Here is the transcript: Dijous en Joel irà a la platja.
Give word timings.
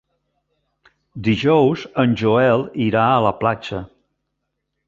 Dijous 1.27 1.85
en 2.05 2.17
Joel 2.23 2.67
irà 2.89 3.07
a 3.13 3.23
la 3.29 3.37
platja. 3.45 3.83